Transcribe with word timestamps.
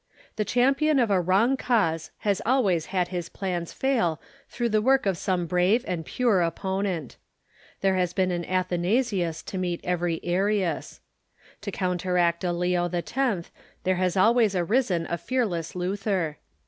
The 0.35 0.45
champion 0.45 0.97
of 0.97 1.11
a 1.11 1.21
Avrong 1.23 1.59
cause 1.59 2.09
has 2.25 2.41
always 2.43 2.87
had 2.87 3.09
his 3.09 3.29
plans 3.29 3.71
fail 3.71 4.19
through 4.49 4.69
the 4.69 4.81
work 4.81 5.05
of 5.05 5.15
some 5.15 5.45
brave 5.45 5.85
and 5.87 6.03
pure 6.03 6.41
opponent. 6.41 7.17
There 7.81 7.93
has 7.97 8.11
been 8.11 8.31
an 8.31 8.43
Athanasius 8.45 9.43
to 9.43 9.59
meet 9.59 9.79
every 9.83 10.19
Arins. 10.23 11.01
To 11.61 11.71
coun 11.71 11.99
teract 11.99 12.43
a 12.43 12.51
Leo 12.51 12.89
X. 12.89 13.51
there 13.83 13.97
has 13.97 14.17
always 14.17 14.55
arisen 14.55 15.05
a 15.07 15.19
fearless 15.19 15.75
Luther. 15.75 16.39